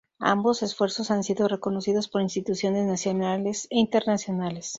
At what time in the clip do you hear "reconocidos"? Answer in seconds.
1.47-2.07